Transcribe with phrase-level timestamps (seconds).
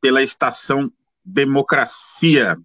[0.00, 0.90] pela estação
[1.32, 2.58] Democracia,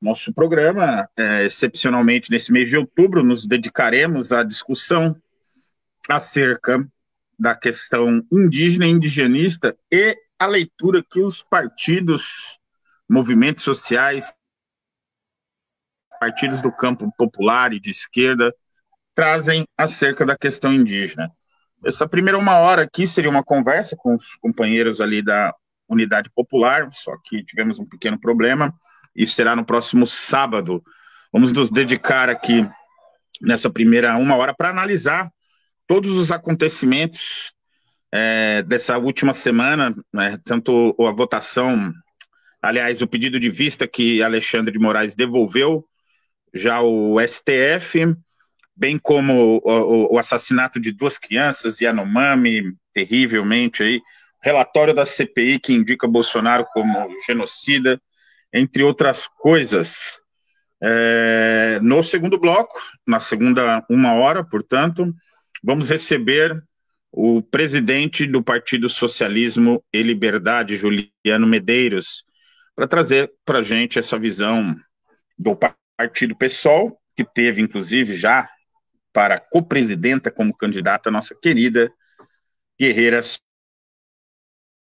[0.00, 5.14] Nosso programa, é, excepcionalmente nesse mês de outubro, nos dedicaremos à discussão
[6.08, 6.84] acerca
[7.38, 12.58] da questão indígena indigenista e a leitura que os partidos,
[13.08, 14.32] movimentos sociais,
[16.20, 18.54] partidos do campo popular e de esquerda
[19.14, 21.30] trazem acerca da questão indígena.
[21.84, 25.54] Essa primeira uma hora aqui seria uma conversa com os companheiros ali da
[25.88, 28.72] Unidade Popular, só que tivemos um pequeno problema.
[29.14, 30.82] Isso será no próximo sábado.
[31.32, 32.68] Vamos nos dedicar aqui
[33.40, 35.30] nessa primeira uma hora para analisar
[35.86, 37.52] todos os acontecimentos
[38.12, 41.92] é, dessa última semana, né, tanto a votação,
[42.62, 45.84] aliás, o pedido de vista que Alexandre de Moraes devolveu,
[46.54, 48.14] já o STF,
[48.74, 54.00] bem como o, o assassinato de duas crianças, Yanomami, terrivelmente aí,
[54.42, 58.00] relatório da CPI que indica Bolsonaro como genocida,
[58.52, 60.18] entre outras coisas.
[60.80, 65.12] É, no segundo bloco, na segunda uma hora, portanto,
[65.62, 66.62] vamos receber
[67.10, 72.24] o presidente do Partido Socialismo e Liberdade, Juliano Medeiros,
[72.74, 74.76] para trazer para a gente essa visão
[75.38, 75.56] do
[75.96, 78.48] Partido PSOL, que teve, inclusive, já
[79.12, 81.92] para co-presidenta como candidata nossa querida
[82.78, 83.20] guerreira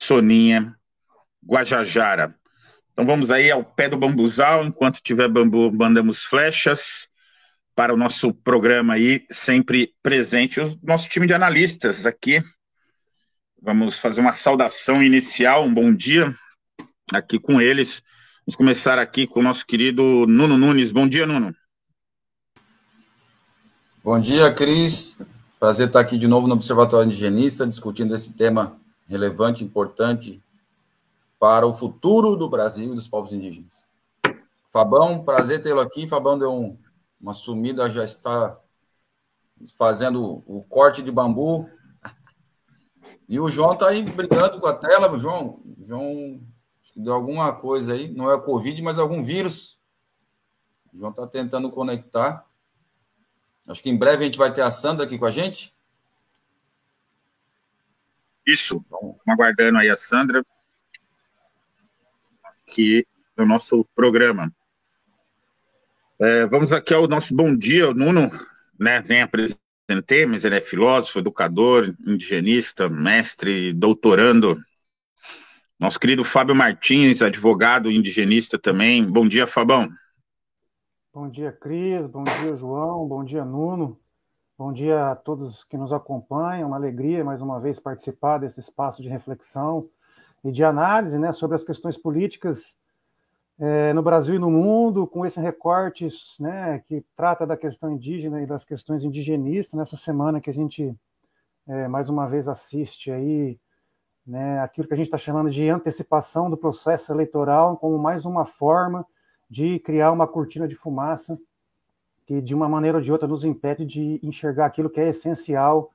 [0.01, 0.75] Soninha
[1.45, 2.35] Guajajara.
[2.91, 7.07] Então vamos aí ao pé do bambuzal, enquanto tiver bambu, mandamos flechas
[7.79, 12.43] para o nosso programa aí, sempre presente, o nosso time de analistas aqui.
[13.61, 16.35] Vamos fazer uma saudação inicial, um bom dia
[17.09, 18.03] aqui com eles.
[18.45, 20.91] Vamos começar aqui com o nosso querido Nuno Nunes.
[20.91, 21.55] Bom dia, Nuno.
[24.03, 25.25] Bom dia, Cris.
[25.57, 30.43] Prazer estar aqui de novo no Observatório Indigenista, discutindo esse tema relevante, importante
[31.39, 33.87] para o futuro do Brasil e dos povos indígenas.
[34.69, 36.09] Fabão, prazer tê-lo aqui.
[36.09, 36.77] Fabão deu um,
[37.19, 38.59] uma sumida já está
[39.77, 41.69] fazendo o corte de bambu.
[43.27, 45.61] E o João está aí brigando com a tela, João.
[45.79, 46.41] João
[46.95, 49.79] deu alguma coisa aí, não é Covid, mas algum vírus.
[50.93, 52.45] O João está tentando conectar.
[53.67, 55.75] Acho que em breve a gente vai ter a Sandra aqui com a gente.
[58.45, 60.43] Isso, estamos aguardando aí a Sandra
[62.63, 63.05] aqui
[63.37, 64.51] no nosso programa.
[66.21, 68.29] É, vamos aqui ao nosso bom dia, o Nuno,
[68.77, 74.59] né, nem apresentei, mas ele é filósofo, educador, indigenista, mestre, doutorando.
[75.79, 79.01] Nosso querido Fábio Martins, advogado indigenista também.
[79.05, 79.87] Bom dia, Fabão.
[81.13, 82.05] Bom dia, Cris.
[82.07, 83.07] Bom dia, João.
[83.07, 83.97] Bom dia, Nuno.
[84.57, 86.67] Bom dia a todos que nos acompanham.
[86.67, 89.89] Uma alegria, mais uma vez, participar desse espaço de reflexão
[90.43, 92.75] e de análise né, sobre as questões políticas
[93.59, 96.07] é, no Brasil e no mundo, com esse recorte
[96.39, 100.95] né, que trata da questão indígena e das questões indigenistas, nessa semana que a gente,
[101.67, 103.59] é, mais uma vez, assiste aí
[104.25, 108.45] né, aquilo que a gente está chamando de antecipação do processo eleitoral como mais uma
[108.45, 109.05] forma
[109.49, 111.37] de criar uma cortina de fumaça
[112.25, 115.91] que, de uma maneira ou de outra, nos impede de enxergar aquilo que é essencial,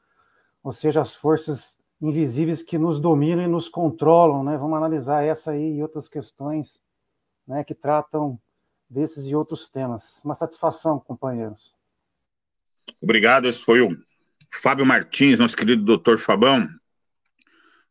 [0.62, 4.42] ou seja, as forças invisíveis que nos dominam e nos controlam.
[4.42, 4.58] Né?
[4.58, 6.82] Vamos analisar essa aí e outras questões
[7.46, 8.38] né, que tratam
[8.88, 10.20] desses e outros temas.
[10.24, 11.74] Uma satisfação, companheiros.
[13.00, 13.46] Obrigado.
[13.46, 13.96] Esse foi o
[14.52, 16.68] Fábio Martins, nosso querido doutor Fabão.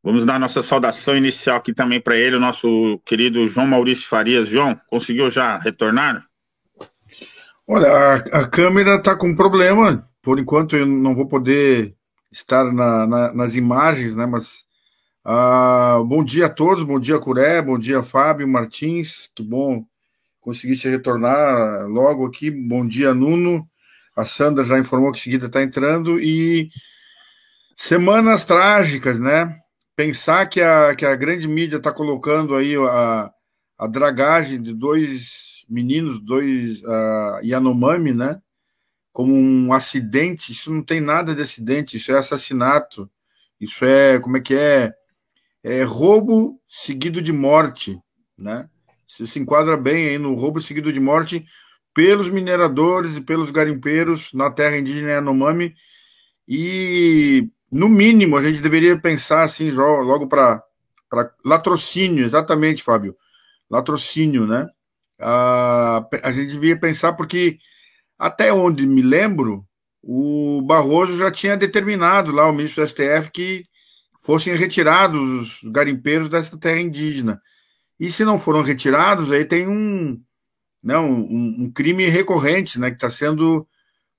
[0.04, 4.50] Vamos dar nossa saudação inicial aqui também para ele, o nosso querido João Maurício Farias.
[4.50, 6.26] João, conseguiu já retornar?
[7.66, 10.04] Olha, a, a câmera está com problema.
[10.22, 11.96] Por enquanto eu não vou poder
[12.32, 14.26] estar na, na, nas imagens, né?
[14.26, 14.66] Mas
[15.26, 19.86] ah, bom dia a todos, bom dia Curé, bom dia Fábio Martins, que bom
[20.44, 22.52] conseguir se retornar logo aqui.
[22.52, 23.68] Bom dia Nuno.
[24.16, 26.70] A Sandra já informou que seguida está entrando e
[27.76, 29.58] semanas trágicas, né?
[29.96, 33.32] Pensar que a, que a grande mídia está colocando aí a,
[33.78, 38.40] a dragagem de dois meninos, dois uh, Yanomami, né?
[39.12, 43.10] Como um acidente, isso não tem nada de acidente, isso é assassinato,
[43.60, 44.94] isso é, como é que é?
[45.64, 47.98] É roubo seguido de morte,
[48.38, 48.70] né?
[49.08, 51.46] Você se enquadra bem aí no roubo seguido de morte
[51.94, 55.74] pelos mineradores e pelos garimpeiros na terra indígena Yanomami.
[56.48, 60.62] E, no mínimo, a gente deveria pensar assim, logo para
[61.46, 63.16] latrocínio, exatamente, Fábio
[63.74, 64.68] latrocínio, né?
[65.20, 67.58] A, a gente devia pensar porque
[68.18, 69.66] até onde me lembro,
[70.02, 73.66] o Barroso já tinha determinado lá, o ministro do STF, que
[74.24, 77.42] fossem retirados os garimpeiros dessa terra indígena.
[78.00, 80.20] E se não foram retirados, aí tem um,
[80.82, 83.68] não, né, um, um crime recorrente, né, que está sendo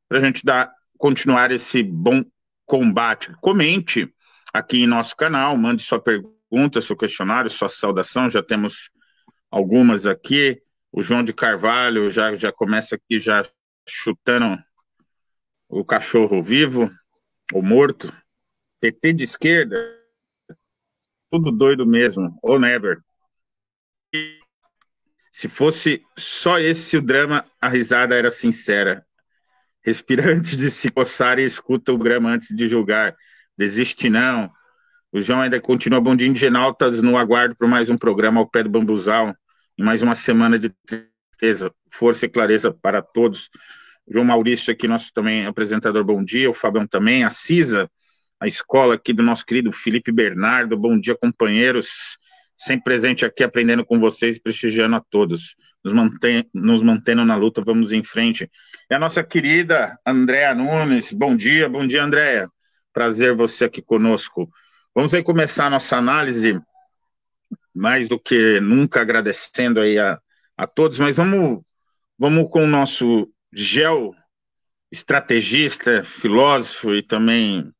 [0.07, 2.23] para a gente dar, continuar esse bom
[2.65, 3.31] combate.
[3.41, 4.13] Comente
[4.53, 8.89] aqui em nosso canal, mande sua pergunta, seu questionário, sua saudação, já temos
[9.49, 10.61] algumas aqui.
[10.91, 13.47] O João de Carvalho já, já começa aqui já
[13.87, 14.61] chutando
[15.69, 16.91] o cachorro vivo
[17.53, 18.13] ou morto.
[18.81, 19.77] PT de esquerda,
[21.29, 22.99] tudo doido mesmo, ou never.
[25.31, 29.05] Se fosse só esse o drama, a risada era sincera.
[29.83, 33.15] Respira antes de se coçar e escuta o grama antes de julgar.
[33.57, 34.51] Desiste não.
[35.11, 38.63] O João ainda continua dia em Genaltas no aguardo para mais um programa ao pé
[38.63, 39.35] do bambuzal.
[39.81, 43.49] Mais uma semana de tristeza, força e clareza para todos.
[44.07, 46.49] João Maurício aqui, nosso também apresentador, bom dia.
[46.49, 47.23] O Fabião também.
[47.23, 47.89] A Cisa,
[48.39, 50.77] a escola aqui do nosso querido Felipe Bernardo.
[50.77, 52.17] Bom dia, companheiros.
[52.55, 55.55] Sempre presente aqui, aprendendo com vocês e prestigiando a todos.
[55.83, 58.47] Nos, mantém, nos mantendo na luta, vamos em frente.
[58.89, 61.11] E a nossa querida Andréa Nunes.
[61.11, 62.47] Bom dia, bom dia, Andréa.
[62.93, 64.47] Prazer você aqui conosco.
[64.93, 66.61] Vamos aí começar a nossa análise,
[67.73, 70.19] mais do que nunca agradecendo aí a,
[70.57, 71.61] a todos, mas vamos,
[72.17, 74.13] vamos com o nosso gel
[74.91, 77.71] estrategista, filósofo e também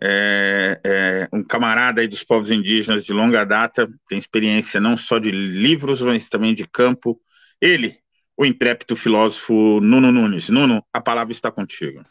[0.00, 5.18] é, é, um camarada aí dos povos indígenas de longa data, tem experiência não só
[5.18, 7.20] de livros, mas também de campo.
[7.60, 7.98] Ele,
[8.36, 10.48] o intrépido filósofo Nuno Nunes.
[10.48, 12.04] Nuno, a palavra está contigo.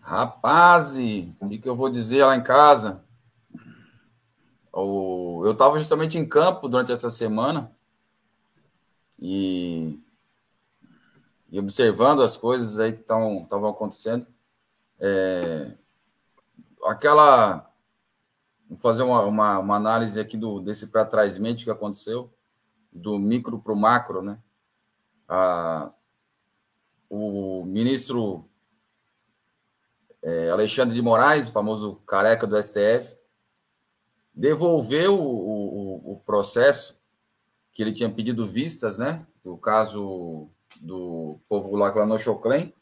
[0.00, 0.96] Rapaz,
[1.38, 3.04] o que, que eu vou dizer lá em casa?
[4.72, 7.74] Eu estava justamente em campo durante essa semana
[9.18, 10.00] e,
[11.50, 14.26] e observando as coisas aí que estavam acontecendo.
[14.98, 15.76] É,
[16.84, 17.70] aquela.
[18.68, 22.32] Vou fazer uma, uma, uma, análise aqui do, desse para trás mente que aconteceu,
[22.92, 24.40] do micro para o macro, né?
[25.28, 25.90] Ah,
[27.08, 28.48] o ministro
[30.22, 33.18] é, Alexandre de Moraes, o famoso careca do STF,
[34.34, 36.98] devolveu o, o, o processo
[37.72, 39.26] que ele tinha pedido vistas, né?
[39.44, 40.48] Do caso
[40.80, 42.72] do povo lá, no Choclen,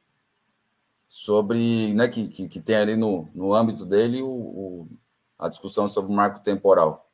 [1.07, 4.89] sobre, né, que, que, que, tem ali no, no âmbito dele o, o,
[5.39, 7.11] a discussão sobre o marco temporal.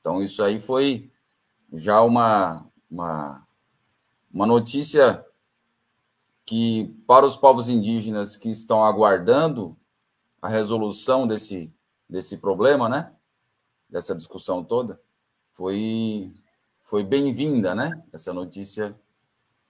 [0.00, 1.10] Então, isso aí foi
[1.72, 3.46] já uma, uma,
[4.32, 5.24] uma notícia
[6.44, 9.76] que, para os povos indígenas que estão aguardando
[10.40, 11.72] a resolução desse,
[12.08, 13.12] desse problema, né,
[13.92, 14.98] dessa discussão toda,
[15.52, 16.32] foi,
[16.82, 18.98] foi bem-vinda, né, essa notícia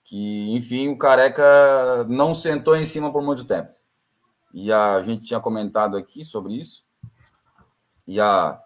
[0.04, 3.74] que, enfim, o Careca não sentou em cima por muito tempo.
[4.54, 6.84] E a gente tinha comentado aqui sobre isso.
[8.06, 8.60] E a,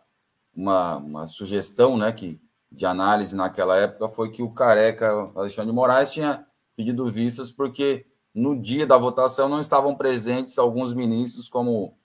[0.55, 5.77] uma, uma sugestão né, que, de análise naquela época foi que o Careca, Alexandre de
[5.77, 11.97] Moraes, tinha pedido vistas porque no dia da votação não estavam presentes alguns ministros, como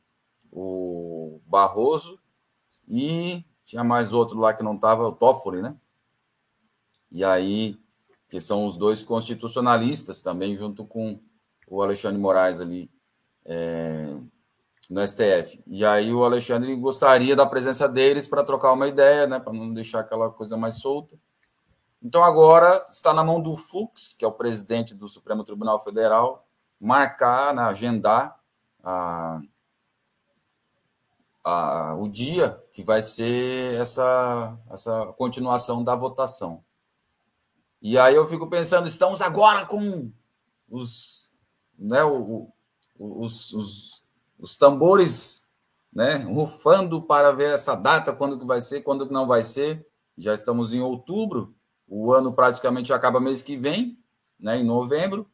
[0.51, 2.20] o Barroso
[2.87, 5.75] e tinha mais outro lá que não estava, o Toffoli, né?
[7.11, 7.79] E aí
[8.31, 11.19] que são os dois constitucionalistas também, junto com
[11.67, 12.89] o Alexandre Moraes ali
[13.43, 14.07] é,
[14.89, 15.61] no STF.
[15.67, 19.73] E aí o Alexandre gostaria da presença deles para trocar uma ideia, né, para não
[19.73, 21.19] deixar aquela coisa mais solta.
[22.01, 26.47] Então agora está na mão do Fux, que é o presidente do Supremo Tribunal Federal,
[26.79, 28.39] marcar, né, agendar
[28.81, 29.41] a,
[31.43, 36.63] a, o dia que vai ser essa, essa continuação da votação.
[37.81, 40.11] E aí eu fico pensando, estamos agora com
[40.69, 41.33] os,
[41.77, 42.47] né, o,
[42.97, 44.03] os, os,
[44.39, 45.49] os tambores
[45.91, 49.85] né, rufando para ver essa data, quando que vai ser, quando que não vai ser.
[50.17, 51.55] Já estamos em outubro,
[51.87, 53.97] o ano praticamente acaba mês que vem,
[54.39, 55.29] né, em novembro,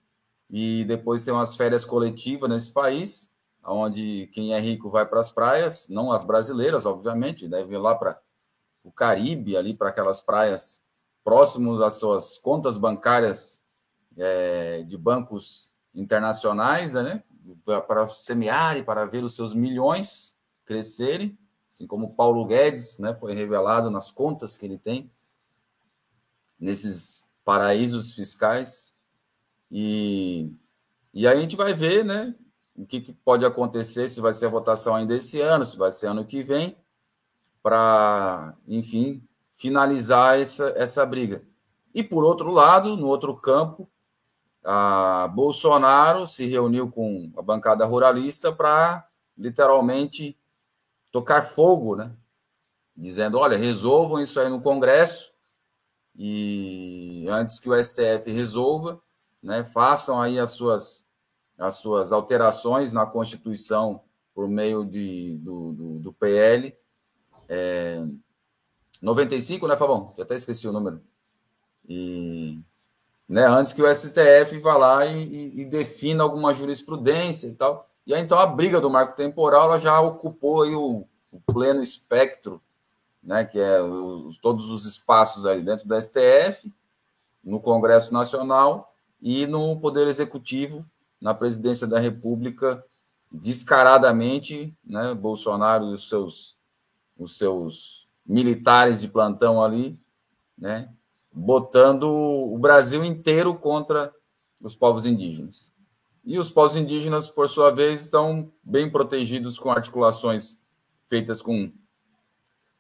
[0.50, 3.32] e depois tem umas férias coletivas nesse país,
[3.64, 7.96] onde quem é rico vai para as praias, não as brasileiras, obviamente, deve ir lá
[7.96, 8.20] para
[8.84, 10.82] o Caribe, ali para aquelas praias
[11.24, 13.62] próximos às suas contas bancárias
[14.16, 17.24] é, de bancos internacionais, né?
[17.86, 21.38] Para semear e para ver os seus milhões crescerem,
[21.70, 23.14] assim como Paulo Guedes, né?
[23.14, 25.12] Foi revelado nas contas que ele tem
[26.60, 28.96] nesses paraísos fiscais
[29.70, 30.52] e
[31.14, 32.36] e aí a gente vai ver, né?
[32.78, 35.92] O que, que pode acontecer, se vai ser a votação ainda esse ano, se vai
[35.92, 36.78] ser ano que vem,
[37.64, 41.44] para, enfim, finalizar essa, essa briga.
[41.94, 43.90] E, por outro lado, no outro campo,
[44.64, 49.08] a Bolsonaro se reuniu com a bancada ruralista para
[49.38, 50.38] literalmente
[51.12, 52.14] tocar fogo, né?
[52.96, 55.32] Dizendo: olha, resolvam isso aí no Congresso
[56.18, 59.00] e antes que o STF resolva,
[59.42, 61.07] né, façam aí as suas,
[61.58, 64.02] as suas alterações na Constituição
[64.34, 66.76] por meio de, do, do, do PL.
[67.50, 68.06] É,
[69.02, 70.14] 95, né, Fabão?
[70.16, 71.02] Já até esqueci o número.
[71.88, 72.60] E
[73.28, 77.86] né, antes que o STF vá lá e, e, e, defina alguma jurisprudência e tal.
[78.06, 82.62] E aí, então, a briga do marco temporal já ocupou aí o, o pleno espectro,
[83.22, 86.74] né, que é os, todos os espaços ali dentro do STF,
[87.44, 90.86] no Congresso Nacional e no Poder Executivo,
[91.20, 92.84] na Presidência da República,
[93.32, 96.58] descaradamente, né, Bolsonaro e os seus,
[97.18, 100.00] os seus militares de plantão ali,
[100.58, 100.90] né,
[101.32, 104.14] botando o Brasil inteiro contra
[104.62, 105.74] os povos indígenas.
[106.26, 110.60] E os povos indígenas, por sua vez, estão bem protegidos com articulações
[111.08, 111.72] feitas com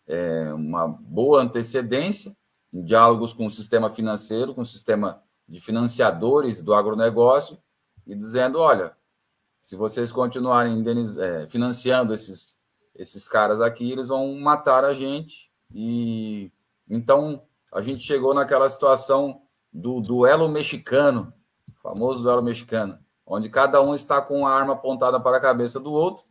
[0.07, 2.35] é, uma boa antecedência,
[2.73, 7.57] em diálogos com o sistema financeiro, com o sistema de financiadores do agronegócio,
[8.07, 8.95] e dizendo: olha,
[9.61, 10.83] se vocês continuarem
[11.19, 12.57] é, financiando esses
[12.97, 15.51] esses caras aqui, eles vão matar a gente.
[15.73, 16.51] E
[16.89, 21.31] então a gente chegou naquela situação do duelo mexicano,
[21.75, 25.91] famoso duelo mexicano, onde cada um está com a arma apontada para a cabeça do
[25.91, 26.25] outro,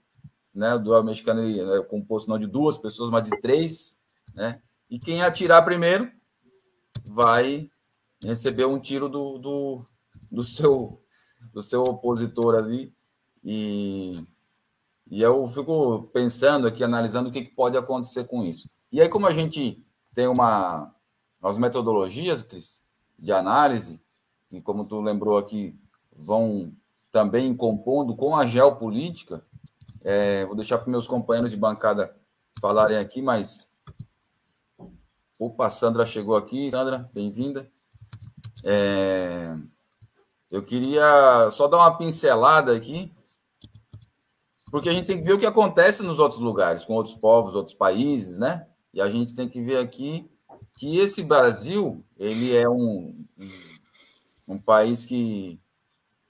[0.53, 0.75] né?
[0.75, 1.43] O duelo mexicano
[1.75, 4.03] é composto não de duas pessoas, mas de três,
[4.35, 4.61] né?
[4.91, 6.11] E quem atirar primeiro
[7.07, 7.71] vai
[8.23, 9.85] receber um tiro do, do,
[10.31, 11.01] do seu
[11.53, 12.93] do seu opositor ali
[13.45, 14.25] e
[15.09, 18.69] e eu fico pensando aqui, analisando o que, pode acontecer com isso.
[18.91, 19.81] E aí, como a gente
[20.13, 20.93] tem uma
[21.41, 22.83] as metodologias, Cris,
[23.17, 24.03] de análise,
[24.51, 25.79] e como tu lembrou aqui,
[26.13, 26.73] vão
[27.13, 29.43] também compondo com a geopolítica,
[30.03, 32.15] é, vou deixar para meus companheiros de bancada
[32.61, 33.69] falarem aqui, mas.
[35.39, 36.71] Opa, a Sandra chegou aqui.
[36.71, 37.71] Sandra, bem-vinda.
[38.65, 39.57] É,
[40.51, 43.13] eu queria só dar uma pincelada aqui
[44.71, 47.55] porque a gente tem que ver o que acontece nos outros lugares, com outros povos,
[47.55, 48.67] outros países, né?
[48.93, 50.29] E a gente tem que ver aqui
[50.77, 53.25] que esse Brasil ele é um,
[54.47, 55.61] um, país que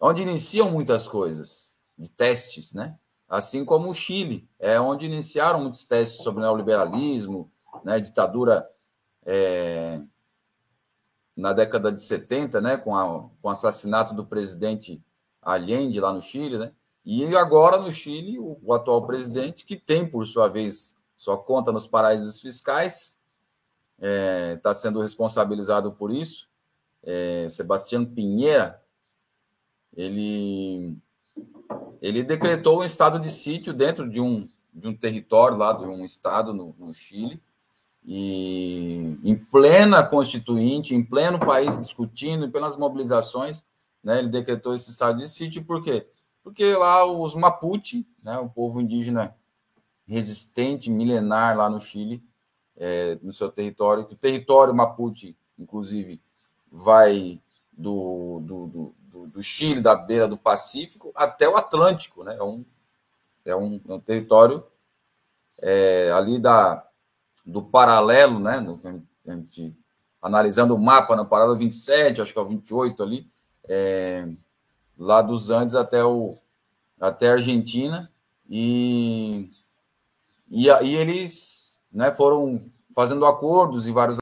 [0.01, 2.97] onde iniciam muitas coisas de testes, né?
[3.29, 7.51] Assim como o Chile, é onde iniciaram muitos testes sobre neoliberalismo,
[7.85, 8.65] né, ditadura
[9.25, 10.01] é,
[11.37, 15.03] na década de 70, né, com, a, com o assassinato do presidente
[15.43, 16.73] Allende lá no Chile, né?
[17.05, 21.71] E agora no Chile, o, o atual presidente, que tem, por sua vez, sua conta
[21.71, 23.21] nos paraísos fiscais,
[23.97, 26.49] está é, tá sendo responsabilizado por isso.
[27.05, 28.83] É, Sebastião Pinheira,
[29.97, 30.97] ele,
[32.03, 36.05] ele decretou um estado de sítio dentro de um, de um território lá, de um
[36.05, 37.41] estado no, no Chile,
[38.07, 43.65] e em plena constituinte, em pleno país discutindo, pelas mobilizações,
[44.03, 46.07] né, ele decretou esse estado de sítio, por quê?
[46.45, 49.35] Porque lá os Mapuche, né, o povo indígena
[50.07, 52.23] resistente, milenar lá no Chile,
[52.77, 56.23] é, no seu território, o território Mapuche, inclusive,
[56.71, 57.41] vai
[57.73, 62.37] do, do, do, do, Chile, da beira do Pacífico, até o Atlântico, né?
[62.37, 62.65] É um,
[63.45, 64.65] é um, é um território
[65.61, 66.86] é, ali da,
[67.47, 68.59] do paralelo, né?
[68.61, 69.75] No, a gente,
[70.21, 73.31] analisando o mapa, na parada 27, acho que é o 28 ali,
[73.69, 74.29] é,
[74.99, 76.37] lá dos Andes até, o,
[77.01, 78.11] até a Argentina,
[78.49, 79.49] e,
[80.51, 82.57] e aí eles né, foram
[82.95, 84.15] fazendo acordos e vários